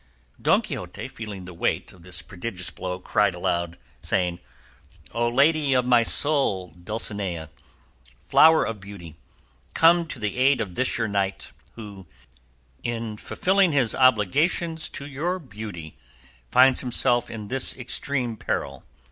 [0.41, 4.39] Don Quixote, feeling the weight of this prodigious blow, cried aloud, saying,
[5.13, 7.51] "O lady of my soul, Dulcinea,
[8.25, 9.15] flower of beauty,
[9.75, 12.07] come to the aid of this your knight, who,
[12.81, 15.95] in fulfilling his obligations to your beauty,
[16.49, 18.83] finds himself in this extreme peril."